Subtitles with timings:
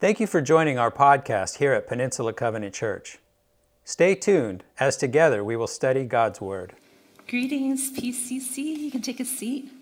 [0.00, 3.18] Thank you for joining our podcast here at Peninsula Covenant Church.
[3.82, 6.74] Stay tuned as together we will study God's Word.
[7.26, 8.58] Greetings, PCC.
[8.78, 9.72] You can take a seat.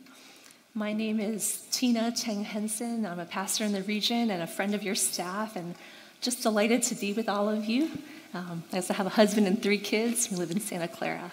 [0.72, 3.04] My name is Tina Cheng Henson.
[3.04, 5.74] I'm a pastor in the region and a friend of your staff, and
[6.22, 7.90] just delighted to be with all of you.
[8.32, 10.30] Um, I also have a husband and three kids.
[10.30, 11.30] We live in Santa Clara.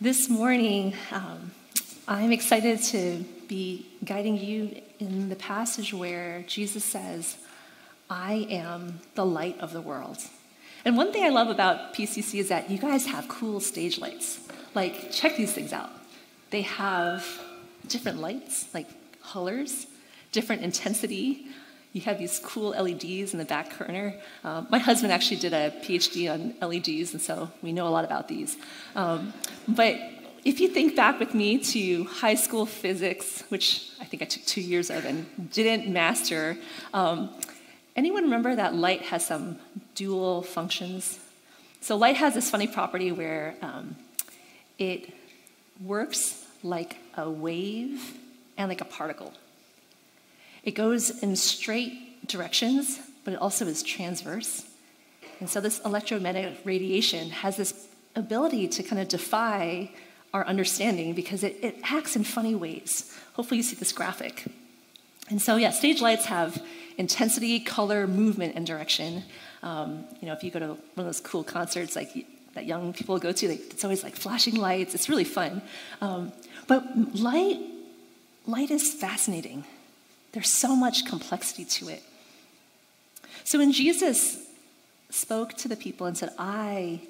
[0.00, 1.50] This morning, um,
[2.08, 7.36] I'm excited to be guiding you in the passage where Jesus says,
[8.10, 10.18] I am the light of the world.
[10.84, 14.40] And one thing I love about PCC is that you guys have cool stage lights.
[14.74, 15.90] Like, check these things out.
[16.50, 17.26] They have
[17.86, 18.86] different lights, like
[19.22, 19.86] colors,
[20.32, 21.46] different intensity.
[21.92, 24.14] You have these cool LEDs in the back corner.
[24.44, 28.04] Um, my husband actually did a PhD on LEDs, and so we know a lot
[28.04, 28.56] about these.
[28.94, 29.32] Um,
[29.66, 29.96] but
[30.44, 34.44] if you think back with me to high school physics, which I think I took
[34.44, 36.56] two years of and didn't master,
[36.94, 37.30] um,
[37.98, 39.58] anyone remember that light has some
[39.96, 41.18] dual functions?
[41.80, 43.96] So, light has this funny property where um,
[44.78, 45.12] it
[45.84, 48.16] works like a wave
[48.56, 49.32] and like a particle.
[50.62, 54.64] It goes in straight directions, but it also is transverse.
[55.40, 59.90] And so, this electromagnetic radiation has this ability to kind of defy
[60.32, 63.12] our understanding because it, it acts in funny ways.
[63.32, 64.44] Hopefully, you see this graphic.
[65.30, 66.62] And so, yeah, stage lights have
[66.96, 69.24] intensity, color, movement, and direction.
[69.62, 72.92] Um, you know, if you go to one of those cool concerts like that young
[72.92, 74.94] people go to, it's always like flashing lights.
[74.94, 75.62] It's really fun.
[76.00, 76.32] Um,
[76.66, 77.60] but light,
[78.46, 79.64] light is fascinating.
[80.32, 82.02] There's so much complexity to it.
[83.44, 84.38] So when Jesus
[85.10, 87.00] spoke to the people and said, "I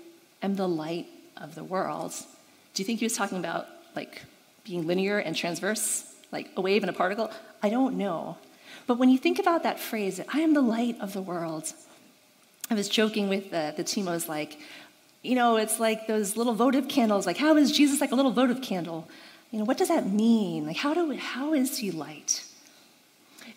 [0.42, 2.14] am the light of the world,"
[2.74, 3.66] do you think he was talking about
[3.96, 4.22] like
[4.64, 7.30] being linear and transverse, like a wave and a particle?
[7.62, 8.36] I don't know.
[8.86, 11.72] But when you think about that phrase, I am the light of the world,
[12.70, 14.58] I was joking with the, the team, I was like,
[15.22, 17.26] you know, it's like those little votive candles.
[17.26, 19.08] Like, how is Jesus like a little votive candle?
[19.50, 20.66] You know, what does that mean?
[20.66, 22.44] Like, how, do, how is he light?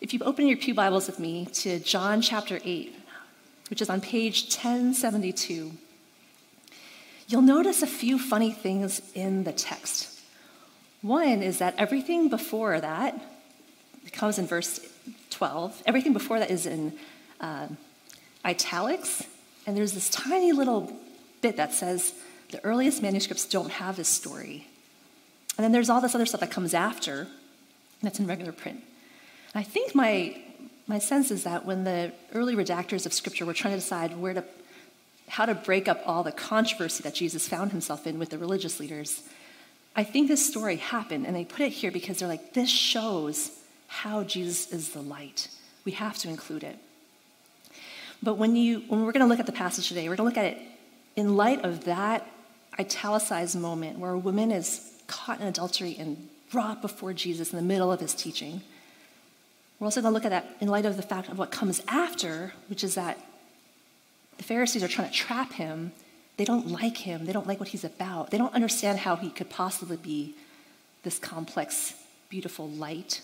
[0.00, 2.94] If you open your Pew Bibles with me to John chapter 8,
[3.70, 5.72] which is on page 1072,
[7.28, 10.11] you'll notice a few funny things in the text.
[11.02, 13.20] One is that everything before that,
[14.12, 14.80] comes in verse
[15.30, 16.92] 12, everything before that is in
[17.40, 17.68] uh,
[18.44, 19.24] italics,
[19.66, 20.92] and there's this tiny little
[21.40, 22.14] bit that says
[22.50, 24.66] the earliest manuscripts don't have this story.
[25.56, 27.26] And then there's all this other stuff that comes after,
[28.02, 28.82] that's in regular print.
[29.54, 30.40] And I think my,
[30.86, 34.34] my sense is that when the early redactors of Scripture were trying to decide where
[34.34, 34.44] to,
[35.28, 38.80] how to break up all the controversy that Jesus found himself in with the religious
[38.80, 39.22] leaders,
[39.94, 43.50] I think this story happened, and they put it here because they're like, this shows
[43.88, 45.48] how Jesus is the light.
[45.84, 46.78] We have to include it.
[48.22, 50.36] But when you when we're going to look at the passage today, we're going to
[50.36, 50.62] look at it
[51.16, 52.26] in light of that
[52.78, 57.64] italicized moment where a woman is caught in adultery and brought before Jesus in the
[57.64, 58.62] middle of his teaching.
[59.78, 61.82] We're also going to look at that in light of the fact of what comes
[61.88, 63.18] after, which is that
[64.38, 65.92] the Pharisees are trying to trap him.
[66.36, 67.26] They don't like him.
[67.26, 68.30] They don't like what he's about.
[68.30, 70.34] They don't understand how he could possibly be
[71.02, 71.94] this complex,
[72.28, 73.20] beautiful light.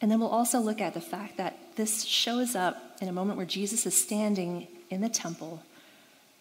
[0.00, 3.36] And then we'll also look at the fact that this shows up in a moment
[3.36, 5.62] where Jesus is standing in the temple,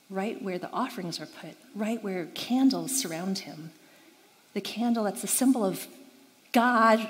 [0.10, 3.72] right where the offerings are put, right where candles surround him.
[4.54, 5.88] The candle that's a symbol of
[6.52, 7.10] God,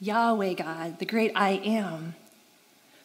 [0.00, 2.14] Yahweh God, the great I am,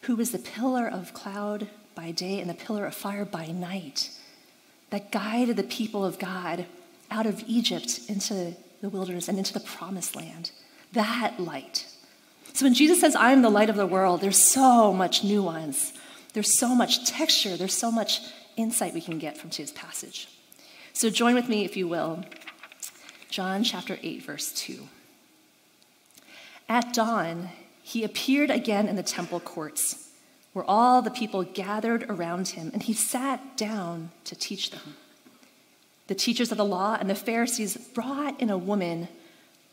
[0.02, 4.10] who is the pillar of cloud by day and the pillar of fire by night,
[4.90, 6.66] that guided the people of God
[7.10, 10.50] out of Egypt into the wilderness and into the promised land.
[10.92, 11.86] That light
[12.54, 15.92] so when Jesus says, I am the light of the world, there's so much nuance,
[16.34, 18.20] there's so much texture, there's so much
[18.56, 20.28] insight we can get from today's passage.
[20.92, 22.22] So join with me, if you will,
[23.28, 24.86] John chapter 8, verse 2.
[26.68, 27.48] At dawn,
[27.82, 30.10] he appeared again in the temple courts,
[30.54, 34.96] where all the people gathered around him, and he sat down to teach them.
[36.06, 39.08] The teachers of the law and the Pharisees brought in a woman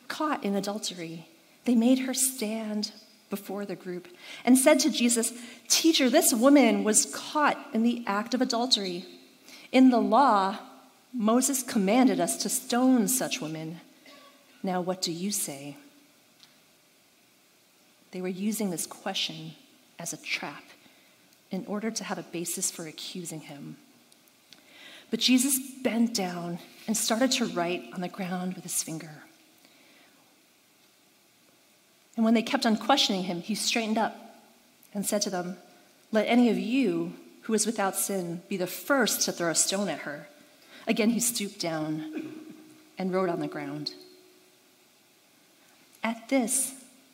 [0.07, 1.28] caught in adultery.
[1.66, 2.92] They made her stand
[3.30, 4.07] before the group
[4.44, 5.31] and said to Jesus,
[5.69, 9.06] Teacher, this woman was caught in the act of adultery.
[9.72, 10.57] In the law,
[11.13, 13.80] Moses commanded us to stone such women.
[14.63, 15.77] Now, what do you say?
[18.12, 19.54] They were using this question
[20.01, 20.63] as a trap
[21.51, 23.77] in order to have a basis for accusing him.
[25.12, 29.24] But Jesus bent down and started to write on the ground with his finger.
[32.15, 34.42] And when they kept on questioning him, he straightened up
[34.94, 35.57] and said to them,
[36.12, 37.13] Let any of you
[37.44, 40.27] who is without sin be the first to throw a stone at her.
[40.88, 42.33] Again, he stooped down
[42.98, 43.94] and wrote on the ground.
[46.03, 46.74] At this,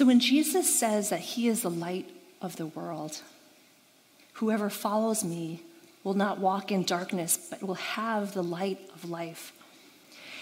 [0.00, 2.08] So when Jesus says that he is the light
[2.40, 3.20] of the world,
[4.32, 5.62] whoever follows me
[6.04, 9.52] will not walk in darkness, but will have the light of life.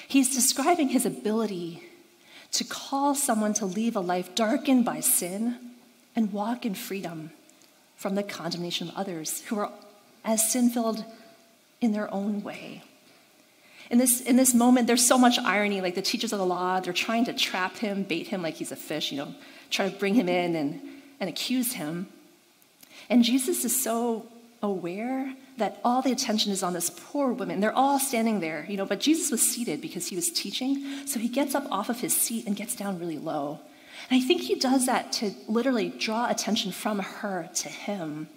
[0.06, 1.82] He's describing his ability
[2.52, 5.58] to call someone to leave a life darkened by sin
[6.14, 7.32] and walk in freedom
[7.96, 9.72] from the condemnation of others who are
[10.24, 11.04] as sin filled
[11.80, 12.84] in their own way.
[13.90, 15.80] In this, in this moment, there's so much irony.
[15.80, 18.72] Like the teachers of the law, they're trying to trap him, bait him like he's
[18.72, 19.34] a fish, you know,
[19.70, 20.80] try to bring him in and,
[21.20, 22.08] and accuse him.
[23.08, 24.26] And Jesus is so
[24.62, 27.60] aware that all the attention is on this poor woman.
[27.60, 31.06] They're all standing there, you know, but Jesus was seated because he was teaching.
[31.06, 33.60] So he gets up off of his seat and gets down really low.
[34.10, 38.28] And I think he does that to literally draw attention from her to him.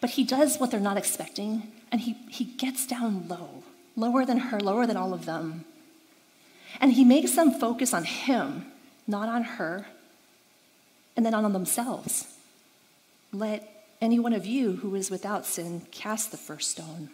[0.00, 3.64] But he does what they're not expecting, and he, he gets down low
[3.96, 5.64] lower than her, lower than all of them.
[6.80, 8.66] And he makes them focus on him,
[9.06, 9.86] not on her,
[11.16, 12.36] and then on themselves.
[13.32, 17.10] Let any one of you who is without sin cast the first stone.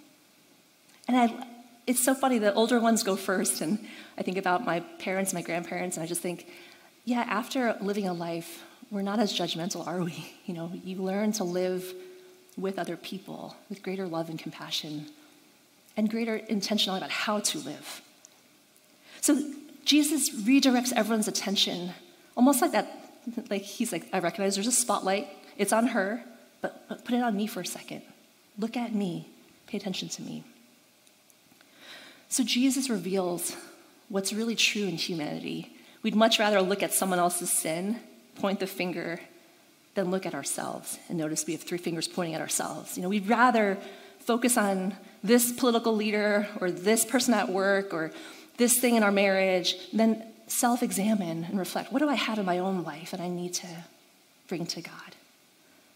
[1.07, 1.47] And I,
[1.87, 3.79] it's so funny, the older ones go first, and
[4.17, 6.47] I think about my parents, my grandparents, and I just think,
[7.05, 10.33] yeah, after living a life, we're not as judgmental, are we?
[10.47, 11.95] You know, you learn to live
[12.59, 15.07] with other people with greater love and compassion
[15.97, 18.03] and greater intentionality about how to live.
[19.21, 19.41] So
[19.85, 21.91] Jesus redirects everyone's attention,
[22.37, 23.13] almost like that,
[23.51, 26.23] like he's like, I recognize there's a spotlight, it's on her,
[26.61, 28.03] but, but put it on me for a second.
[28.59, 29.29] Look at me,
[29.67, 30.45] pay attention to me.
[32.29, 33.57] So Jesus reveals
[34.09, 35.73] what's really true in humanity.
[36.03, 37.99] We'd much rather look at someone else's sin,
[38.37, 39.21] point the finger,
[39.95, 42.97] than look at ourselves and notice we have three fingers pointing at ourselves.
[42.97, 43.77] You know, we'd rather
[44.21, 48.13] focus on this political leader or this person at work or
[48.57, 52.47] this thing in our marriage, then self examine and reflect what do I have in
[52.47, 53.67] my own life that I need to
[54.49, 55.17] bring to God,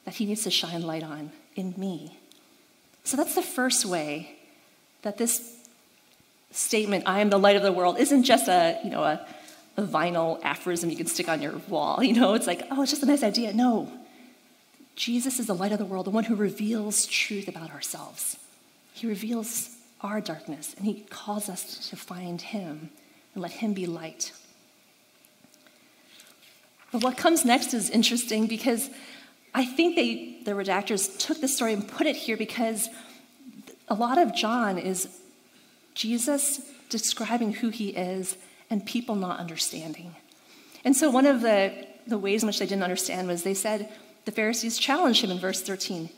[0.04, 2.18] that He needs to shine light on in me?
[3.04, 4.36] So that's the first way
[5.02, 5.54] that this
[6.50, 9.26] statement, I am the light of the world, isn't just a, you know, a,
[9.76, 11.98] a vinyl aphorism you can stick on your wall.
[12.02, 13.52] You know, it's like, oh, it's just a nice idea.
[13.52, 13.92] No.
[14.96, 18.38] Jesus is the light of the world, the one who reveals truth about ourselves.
[18.94, 19.70] He reveals
[20.00, 22.90] our darkness, and He calls us to find Him
[23.34, 24.32] and let Him be light.
[26.92, 28.88] But what comes next is interesting because
[29.52, 32.88] I think they, the redactors took this story and put it here because
[33.88, 35.08] a lot of John is
[35.94, 38.36] Jesus describing who he is
[38.70, 40.14] and people not understanding.
[40.84, 43.88] And so, one of the, the ways in which they didn't understand was they said,
[44.24, 46.10] the Pharisees challenged him in verse 13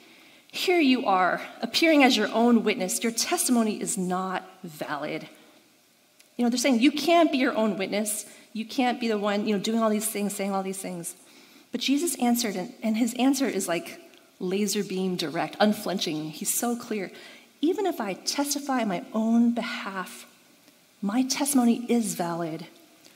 [0.56, 3.02] here you are, appearing as your own witness.
[3.02, 5.28] Your testimony is not valid.
[6.36, 8.26] You know, they're saying you can't be your own witness.
[8.52, 11.14] You can't be the one, you know, doing all these things, saying all these things.
[11.72, 14.00] But Jesus answered, and, and his answer is like
[14.40, 16.30] laser beam direct, unflinching.
[16.30, 17.10] He's so clear.
[17.60, 20.26] Even if I testify on my own behalf,
[21.02, 22.66] my testimony is valid,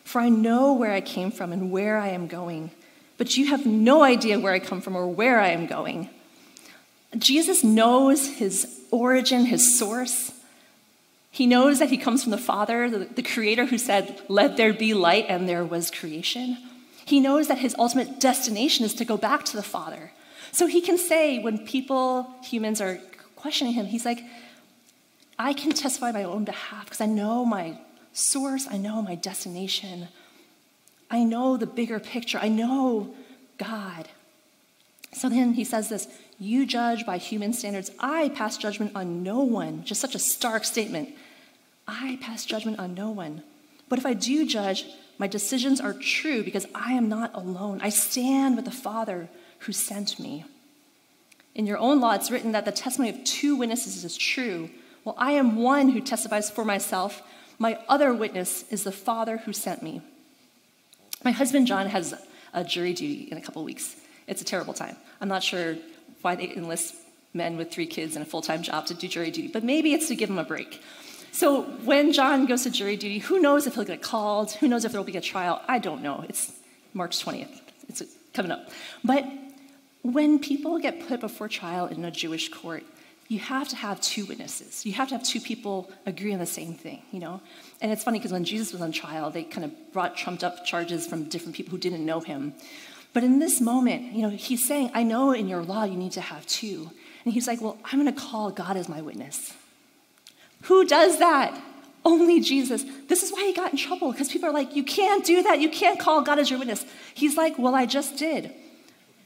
[0.05, 2.71] for I know where I came from and where I am going.
[3.17, 6.09] But you have no idea where I come from or where I am going.
[7.19, 10.33] Jesus knows his origin, his source.
[11.31, 14.73] He knows that he comes from the Father, the, the, creator who said, Let there
[14.73, 16.57] be light, and there was creation.
[17.05, 20.12] He knows that his ultimate destination is to go back to the Father.
[20.52, 23.00] So he can say, when people, humans, are
[23.37, 24.23] questioning him, he's like,
[25.38, 27.79] I can testify on my own behalf because I know my
[28.12, 30.09] source, I know my destination,
[31.11, 33.14] I know the bigger picture, I know
[33.59, 34.09] God.
[35.12, 37.90] So then he says this You judge by human standards.
[37.99, 39.85] I pass judgment on no one.
[39.85, 41.11] Just such a stark statement.
[41.87, 43.43] I pass judgment on no one.
[43.88, 44.85] But if I do judge,
[45.19, 47.81] my decisions are true because I am not alone.
[47.83, 49.29] I stand with the Father
[49.61, 50.45] who sent me.
[51.55, 54.71] In your own law, it's written that the testimony of two witnesses is true.
[55.05, 57.23] Well, I am one who testifies for myself.
[57.59, 60.00] My other witness is the Father who sent me.
[61.25, 62.14] My husband John has
[62.55, 63.97] a jury duty in a couple weeks.
[64.31, 64.97] It's a terrible time.
[65.21, 65.77] I'm not sure
[66.23, 66.95] why they enlist
[67.35, 69.93] men with three kids and a full time job to do jury duty, but maybe
[69.93, 70.83] it's to give them a break.
[71.33, 74.53] So when John goes to jury duty, who knows if he'll get called?
[74.53, 75.61] Who knows if there'll be a trial?
[75.69, 76.25] I don't know.
[76.29, 76.53] It's
[76.95, 77.61] March 20th.
[77.89, 78.69] It's coming up.
[79.05, 79.27] But
[80.03, 82.85] when people get put before trial in a Jewish court,
[83.29, 84.85] you have to have two witnesses.
[84.85, 87.41] You have to have two people agree on the same thing, you know?
[87.81, 90.65] And it's funny because when Jesus was on trial, they kind of brought trumped up
[90.65, 92.55] charges from different people who didn't know him.
[93.12, 96.12] But in this moment, you know, he's saying, I know in your law you need
[96.12, 96.90] to have two.
[97.25, 99.52] And he's like, Well, I'm going to call God as my witness.
[100.62, 101.61] Who does that?
[102.05, 102.85] Only Jesus.
[103.09, 105.61] This is why he got in trouble because people are like, You can't do that.
[105.61, 106.85] You can't call God as your witness.
[107.14, 108.52] He's like, Well, I just did.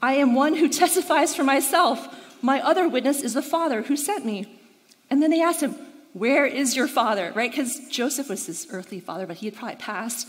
[0.00, 2.08] I am one who testifies for myself.
[2.42, 4.46] My other witness is the Father who sent me.
[5.10, 5.74] And then they asked him,
[6.14, 7.32] Where is your father?
[7.34, 7.50] Right?
[7.50, 10.26] Because Joseph was his earthly father, but he had probably passed.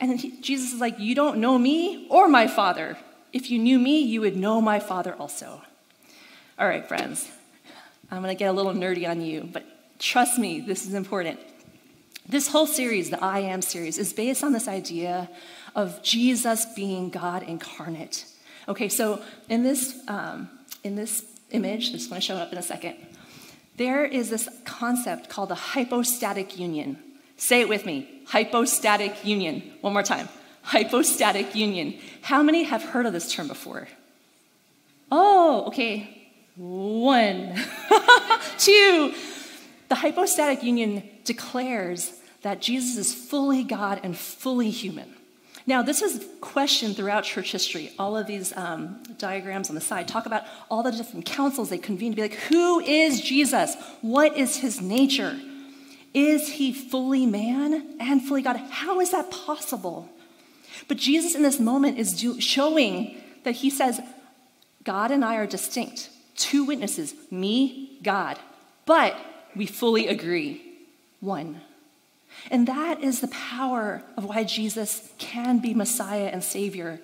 [0.00, 2.96] And he, Jesus is like, You don't know me or my father.
[3.32, 5.62] If you knew me, you would know my father also.
[6.58, 7.30] All right, friends,
[8.10, 9.64] I'm going to get a little nerdy on you, but
[9.98, 11.38] trust me, this is important.
[12.28, 15.30] This whole series, the I Am series, is based on this idea
[15.74, 18.26] of Jesus being God incarnate.
[18.66, 20.50] Okay, so in this, um,
[20.84, 22.96] in this image, this is going to show up in a second,
[23.76, 26.98] there is this concept called the hypostatic union.
[27.38, 29.62] Say it with me hypostatic union.
[29.80, 30.28] One more time
[30.68, 31.94] hypostatic union.
[32.20, 33.88] How many have heard of this term before?
[35.10, 36.28] Oh, okay.
[36.56, 37.54] One,
[38.58, 39.14] two.
[39.88, 45.14] The hypostatic union declares that Jesus is fully God and fully human.
[45.66, 47.92] Now, this is questioned throughout church history.
[47.98, 51.78] All of these um, diagrams on the side talk about all the different councils they
[51.78, 53.74] convene to be like, who is Jesus?
[54.02, 55.38] What is his nature?
[56.14, 58.56] Is he fully man and fully God?
[58.56, 60.08] How is that possible?
[60.86, 64.00] But Jesus in this moment is do- showing that he says,
[64.84, 68.38] God and I are distinct two witnesses, me, God,
[68.86, 69.16] but
[69.54, 70.62] we fully agree.
[71.20, 71.60] One.
[72.50, 77.00] And that is the power of why Jesus can be Messiah and Savior.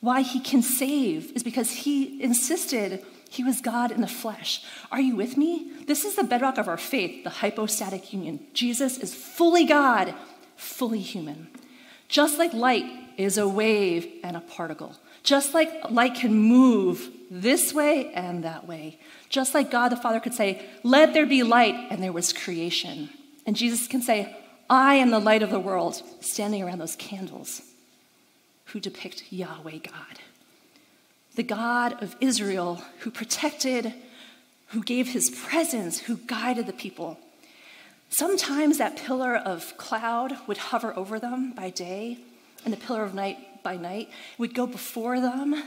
[0.00, 4.62] Why he can save is because he insisted he was God in the flesh.
[4.92, 5.72] Are you with me?
[5.86, 8.46] This is the bedrock of our faith, the hypostatic union.
[8.54, 10.14] Jesus is fully God,
[10.56, 11.48] fully human.
[12.08, 12.84] Just like light
[13.16, 18.68] is a wave and a particle, just like light can move this way and that
[18.68, 18.98] way.
[19.28, 23.08] Just like God the Father could say, Let there be light, and there was creation.
[23.46, 24.36] And Jesus can say,
[24.70, 27.62] I am the light of the world, standing around those candles
[28.66, 30.20] who depict Yahweh God.
[31.34, 33.92] The God of Israel who protected,
[34.68, 37.18] who gave his presence, who guided the people.
[38.08, 42.18] Sometimes that pillar of cloud would hover over them by day,
[42.64, 45.60] and the pillar of night by night would go before them,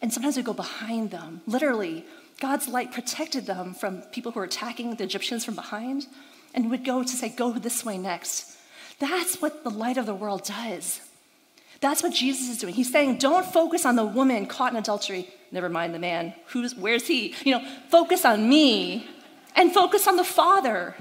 [0.00, 1.40] and sometimes it would go behind them.
[1.46, 2.04] Literally,
[2.40, 6.06] God's light protected them from people who were attacking the Egyptians from behind,
[6.54, 8.56] and would go to say, Go this way next.
[9.00, 11.00] That's what the light of the world does.
[11.80, 12.74] That's what Jesus is doing.
[12.74, 15.28] He's saying, Don't focus on the woman caught in adultery.
[15.52, 16.34] Never mind the man.
[16.46, 17.34] Who's, where's he?
[17.44, 19.08] You know, focus on me
[19.54, 20.94] and focus on the Father.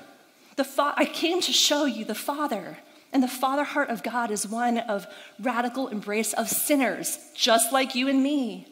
[0.56, 2.78] The fa- I came to show you the Father.
[3.14, 5.08] And the father heart of God is one of
[5.40, 8.68] radical embrace of sinners, just like you and me.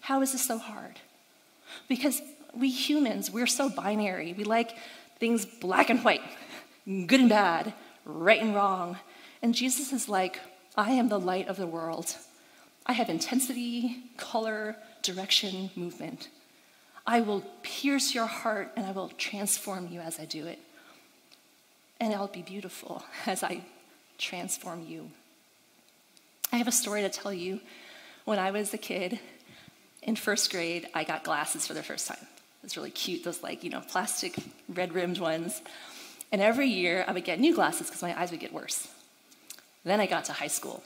[0.00, 0.98] How is this so hard?
[1.86, 2.22] Because
[2.54, 4.32] we humans, we're so binary.
[4.32, 4.76] We like
[5.20, 6.22] things black and white,
[6.86, 8.98] good and bad, right and wrong.
[9.42, 10.40] And Jesus is like,
[10.76, 12.16] I am the light of the world.
[12.86, 16.28] I have intensity, color, direction, movement.
[17.06, 20.58] I will pierce your heart and I will transform you as I do it.
[22.00, 23.62] And I'll be beautiful as I
[24.18, 25.10] transform you.
[26.52, 27.60] I have a story to tell you.
[28.24, 29.18] When I was a kid
[30.02, 32.16] in first grade, I got glasses for the first time.
[32.20, 34.36] It was really cute, those like, you know, plastic
[34.68, 35.60] red rimmed ones.
[36.32, 38.88] And every year I would get new glasses because my eyes would get worse.
[39.84, 40.82] Then I got to high school.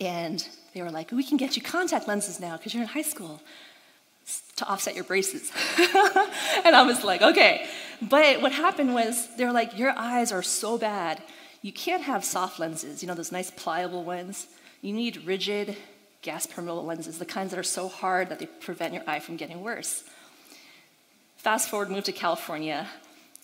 [0.00, 3.02] And they were like, we can get you contact lenses now because you're in high
[3.02, 3.40] school
[4.56, 5.52] to offset your braces.
[5.78, 7.66] and I was like, okay.
[8.02, 11.22] But what happened was they were like, your eyes are so bad
[11.66, 14.46] you can't have soft lenses, you know, those nice pliable ones.
[14.82, 15.76] You need rigid,
[16.22, 19.36] gas permeable lenses, the kinds that are so hard that they prevent your eye from
[19.36, 20.04] getting worse.
[21.38, 22.86] Fast forward, moved to California,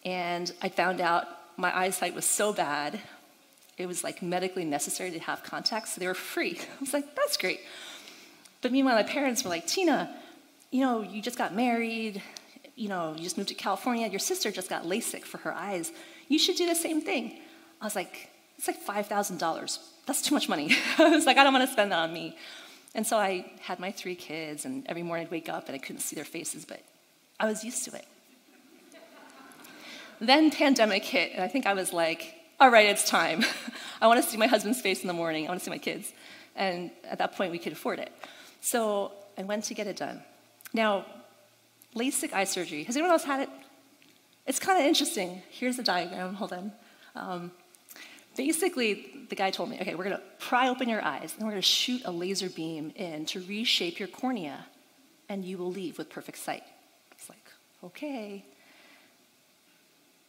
[0.04, 3.00] and I found out my eyesight was so bad,
[3.78, 6.58] it was like medically necessary to have contacts, so they were free.
[6.76, 7.60] I was like, that's great.
[8.60, 10.14] But meanwhile, my parents were like, Tina,
[10.70, 12.22] you know, you just got married,
[12.76, 15.92] you know, you just moved to California, your sister just got LASIK for her eyes.
[16.28, 17.38] You should do the same thing.
[17.80, 19.78] I was like, it's like $5,000.
[20.06, 20.70] That's too much money.
[20.98, 22.36] I was like, I don't want to spend that on me.
[22.94, 25.78] And so I had my three kids, and every morning I'd wake up and I
[25.78, 26.82] couldn't see their faces, but
[27.40, 28.06] I was used to it.
[30.20, 33.44] then pandemic hit, and I think I was like, all right, it's time.
[34.00, 35.46] I want to see my husband's face in the morning.
[35.46, 36.12] I want to see my kids.
[36.54, 38.12] And at that point, we could afford it.
[38.60, 40.22] So I went to get it done.
[40.72, 41.04] Now,
[41.96, 43.48] LASIK eye surgery, has anyone else had it?
[44.46, 45.42] It's kind of interesting.
[45.50, 46.72] Here's the diagram, hold on.
[47.16, 47.50] Um,
[48.36, 51.54] basically, the guy told me, okay, we're going to pry open your eyes, and we're
[51.54, 54.66] going to shoot a laser beam in to reshape your cornea,
[55.28, 56.62] and you will leave with perfect sight.
[57.10, 57.44] It's like,
[57.82, 58.44] okay.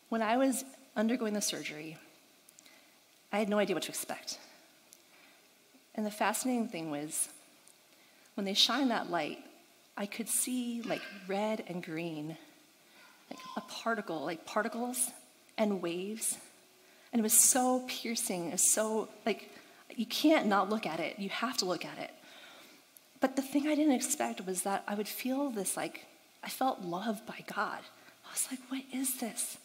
[0.09, 1.97] When I was undergoing the surgery,
[3.33, 4.37] I had no idea what to expect.
[5.95, 7.29] And the fascinating thing was,
[8.35, 9.39] when they shined that light,
[9.97, 12.37] I could see like red and green,
[13.29, 15.09] like a particle, like particles
[15.57, 16.37] and waves.
[17.11, 19.49] And it was so piercing, it was so like
[19.95, 21.19] you can't not look at it.
[21.19, 22.11] You have to look at it.
[23.19, 26.05] But the thing I didn't expect was that I would feel this like
[26.43, 27.79] I felt loved by God.
[28.25, 29.57] I was like, what is this?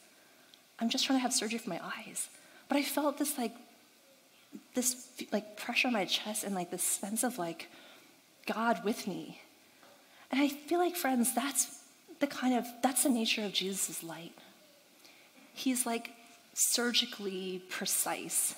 [0.78, 2.28] I'm just trying to have surgery for my eyes.
[2.68, 3.54] But I felt this like
[4.74, 7.68] this like pressure on my chest and like this sense of like
[8.46, 9.40] God with me.
[10.30, 11.80] And I feel like, friends, that's
[12.20, 14.32] the kind of, that's the nature of Jesus' light.
[15.54, 16.10] He's like
[16.54, 18.54] surgically precise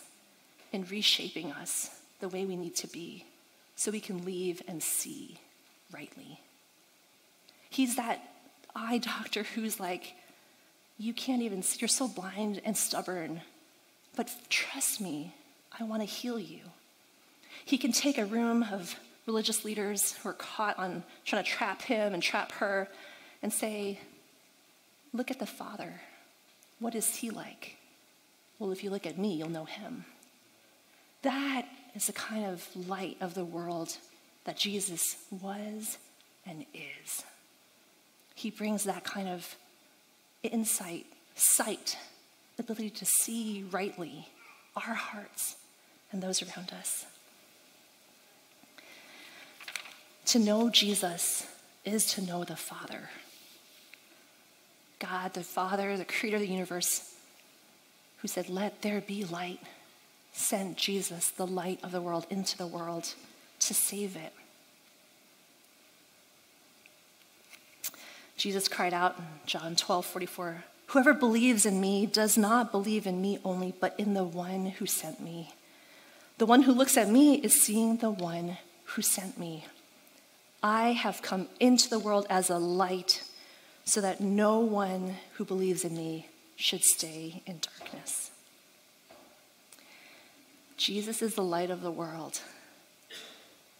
[0.72, 1.90] in reshaping us
[2.20, 3.24] the way we need to be
[3.76, 5.38] so we can leave and see
[5.92, 6.40] rightly.
[7.68, 8.22] He's that
[8.74, 10.14] eye doctor who's like,
[10.98, 13.40] you can't even see, you're so blind and stubborn,
[14.16, 15.34] but trust me,
[15.78, 16.60] I want to heal you.
[17.64, 21.82] He can take a room of religious leaders who are caught on trying to trap
[21.82, 22.88] him and trap her
[23.42, 24.00] and say,
[25.12, 26.00] Look at the Father.
[26.78, 27.76] What is he like?
[28.58, 30.04] Well, if you look at me, you'll know him.
[31.22, 33.96] That is the kind of light of the world
[34.44, 35.98] that Jesus was
[36.46, 37.24] and is.
[38.34, 39.56] He brings that kind of
[40.42, 41.98] insight, sight,
[42.60, 44.28] the ability to see rightly
[44.76, 45.56] our hearts
[46.12, 47.06] and those around us.
[50.26, 51.46] To know Jesus
[51.86, 53.08] is to know the Father.
[54.98, 57.14] God, the Father, the creator of the universe,
[58.18, 59.60] who said, Let there be light,
[60.32, 63.14] sent Jesus, the light of the world, into the world
[63.60, 64.34] to save it.
[68.36, 73.22] Jesus cried out in John 12 44, Whoever believes in me does not believe in
[73.22, 75.52] me only, but in the one who sent me.
[76.38, 79.66] The one who looks at me is seeing the one who sent me.
[80.64, 83.22] I have come into the world as a light
[83.84, 86.26] so that no one who believes in me
[86.56, 88.32] should stay in darkness.
[90.76, 92.40] Jesus is the light of the world,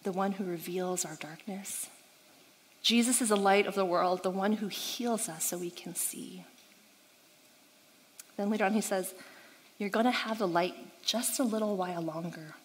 [0.03, 1.89] the one who reveals our darkness.
[2.81, 5.93] Jesus is the light of the world, the one who heals us so we can
[5.93, 6.45] see.
[8.41, 9.13] Then later on, he says,
[9.77, 10.73] You're going to have the light
[11.05, 12.55] just a little while longer.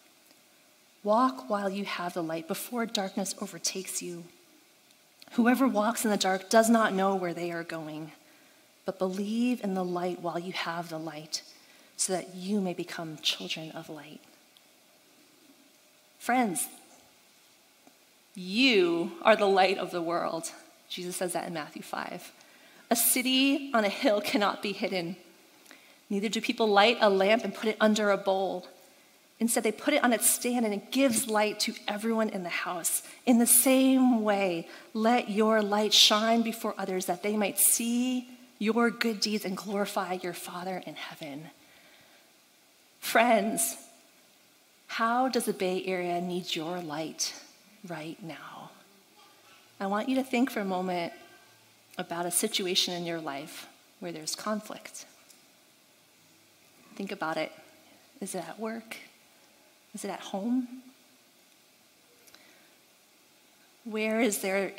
[1.03, 4.23] Walk while you have the light before darkness overtakes you.
[5.33, 8.11] Whoever walks in the dark does not know where they are going,
[8.85, 11.43] but believe in the light while you have the light,
[11.95, 14.21] so that you may become children of light.
[16.17, 16.69] Friends,
[18.33, 20.49] you are the light of the world.
[20.89, 22.31] Jesus says that in Matthew 5.
[22.89, 25.17] A city on a hill cannot be hidden.
[26.09, 28.67] Neither do people light a lamp and put it under a bowl
[29.39, 32.49] Instead, they put it on its stand and it gives light to everyone in the
[32.49, 33.03] house.
[33.25, 38.89] In the same way, let your light shine before others that they might see your
[38.89, 41.51] good deeds and glorify your Father in heaven.
[42.99, 43.75] Friends,
[44.87, 47.35] how does the Bay Area need your light
[47.87, 48.71] right now?
[49.79, 51.13] I want you to think for a moment
[51.99, 53.67] about a situation in your life
[53.99, 55.05] where there's conflict.
[56.97, 57.51] Think about it.
[58.21, 58.97] Is it at work?
[59.93, 60.67] Is it at home?
[63.83, 64.71] Where is there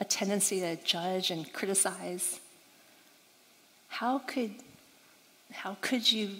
[0.00, 2.40] a tendency to judge and criticize?
[3.88, 4.54] How could,
[5.52, 6.30] how could you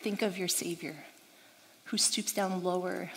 [0.00, 0.96] think of your Savior
[1.84, 3.10] who stoops down lower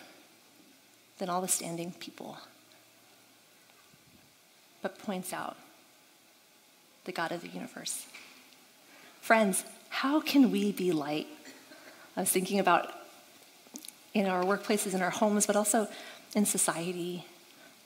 [1.20, 2.38] than all the standing people,
[4.82, 5.56] but points out
[7.06, 8.08] the God of the universe?
[9.22, 11.28] Friends, how can we be light?
[12.16, 12.92] I was thinking about
[14.14, 15.88] in our workplaces, in our homes, but also
[16.36, 17.26] in society.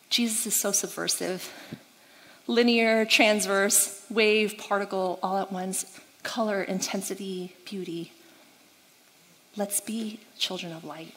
[0.10, 1.52] Jesus is so subversive.
[2.46, 8.12] Linear, transverse, wave, particle, all at once, color, intensity, beauty.
[9.56, 11.14] Let's be children of light.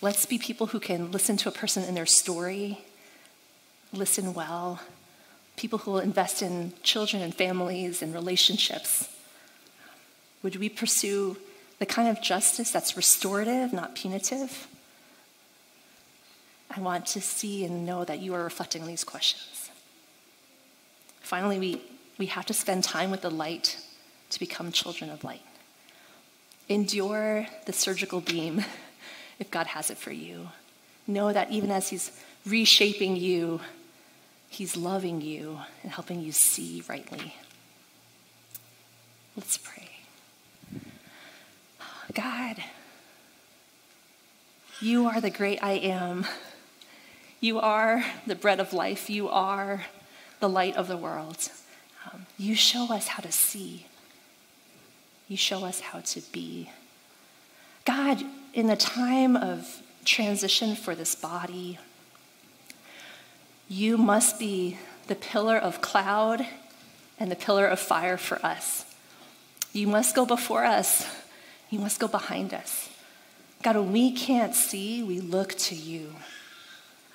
[0.00, 2.78] Let's be people who can listen to a person in their story,
[3.92, 4.80] listen well,
[5.56, 9.08] people who will invest in children and families and relationships.
[10.42, 11.36] Would we pursue
[11.78, 14.68] the kind of justice that's restorative, not punitive?
[16.70, 19.70] I want to see and know that you are reflecting these questions.
[21.20, 21.82] Finally, we,
[22.18, 23.78] we have to spend time with the light
[24.30, 25.42] to become children of light.
[26.68, 28.64] Endure the surgical beam
[29.38, 30.48] if God has it for you.
[31.06, 32.12] Know that even as He's
[32.46, 33.60] reshaping you,
[34.50, 37.34] He's loving you and helping you see rightly.
[39.36, 39.87] Let's pray.
[42.14, 42.56] God,
[44.80, 46.26] you are the great I am.
[47.40, 49.10] You are the bread of life.
[49.10, 49.84] You are
[50.40, 51.50] the light of the world.
[52.06, 53.86] Um, you show us how to see.
[55.28, 56.70] You show us how to be.
[57.84, 58.22] God,
[58.54, 61.78] in the time of transition for this body,
[63.68, 66.46] you must be the pillar of cloud
[67.18, 68.84] and the pillar of fire for us.
[69.72, 71.06] You must go before us.
[71.70, 72.88] You must go behind us.
[73.62, 76.14] God, when we can't see, we look to you.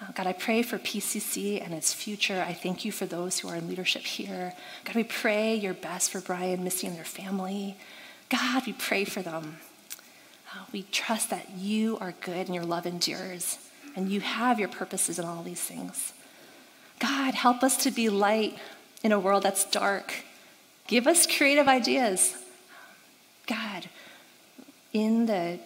[0.02, 2.44] Uh, God, I pray for PCC and its future.
[2.46, 4.54] I thank you for those who are in leadership here.
[4.84, 7.78] God, we pray your best for Brian, Missy, and their family.
[8.30, 9.58] God, we pray for them.
[10.54, 13.58] Uh, we trust that you are good and your love endures,
[13.96, 16.14] and you have your purposes in all these things.
[17.00, 18.58] God, help us to be light
[19.04, 20.14] in a world that's dark.
[20.88, 22.36] Give us creative ideas.
[23.48, 23.90] God,
[24.94, 25.60] in the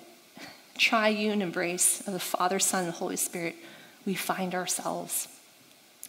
[0.77, 3.55] triune embrace of the Father, Son, and Holy Spirit,
[4.05, 5.27] we find ourselves.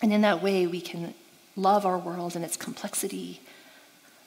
[0.01, 1.15] And in that way, we can
[1.57, 3.41] love our world and its complexity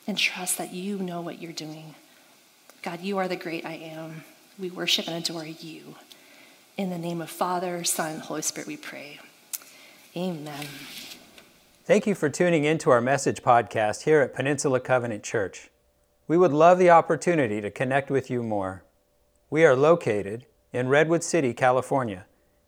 [0.06, 1.95] and trust that you know what you're doing.
[2.82, 4.23] God, you are the great I am.
[4.60, 5.95] We worship and adore you.
[6.77, 9.19] In the name of Father, Son, Holy Spirit, we pray.
[10.17, 10.65] Amen.
[11.86, 15.70] Thank you for tuning in to our message podcast here at Peninsula Covenant Church.
[16.32, 18.86] We would love the opportunity to connect with you more.
[19.50, 22.26] We are located in Redwood City, California,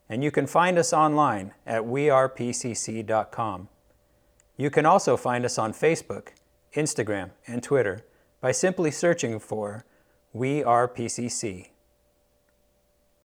[0.10, 3.70] and you can find us online at wearepcc.com.
[4.58, 6.32] You can also find us on Facebook,
[6.76, 8.06] Instagram, and Twitter
[8.42, 9.86] by simply searching for
[10.34, 11.70] We Are PCC.